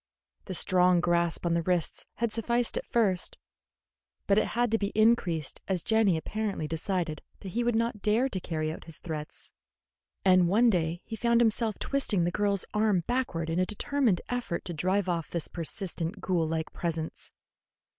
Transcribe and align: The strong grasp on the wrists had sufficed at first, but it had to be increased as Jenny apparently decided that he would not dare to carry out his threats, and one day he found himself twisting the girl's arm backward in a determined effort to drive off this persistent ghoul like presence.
The 0.45 0.55
strong 0.55 0.99
grasp 0.99 1.45
on 1.45 1.53
the 1.53 1.61
wrists 1.61 2.07
had 2.15 2.33
sufficed 2.33 2.75
at 2.75 2.87
first, 2.87 3.37
but 4.25 4.39
it 4.39 4.47
had 4.57 4.71
to 4.71 4.79
be 4.79 4.89
increased 4.95 5.61
as 5.67 5.83
Jenny 5.83 6.17
apparently 6.17 6.67
decided 6.67 7.21
that 7.41 7.49
he 7.49 7.63
would 7.63 7.75
not 7.75 8.01
dare 8.01 8.27
to 8.27 8.39
carry 8.39 8.71
out 8.73 8.85
his 8.85 8.97
threats, 8.97 9.53
and 10.25 10.47
one 10.49 10.71
day 10.71 11.01
he 11.05 11.15
found 11.15 11.39
himself 11.39 11.77
twisting 11.77 12.23
the 12.23 12.31
girl's 12.31 12.65
arm 12.73 13.03
backward 13.05 13.47
in 13.47 13.59
a 13.59 13.63
determined 13.67 14.21
effort 14.27 14.65
to 14.65 14.73
drive 14.73 15.07
off 15.07 15.29
this 15.29 15.47
persistent 15.47 16.19
ghoul 16.19 16.47
like 16.47 16.73
presence. 16.73 17.31